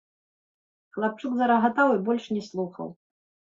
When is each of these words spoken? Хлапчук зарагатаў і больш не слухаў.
Хлапчук 0.95 1.37
зарагатаў 1.43 1.87
і 1.99 2.01
больш 2.09 2.25
не 2.35 2.43
слухаў. 2.49 2.93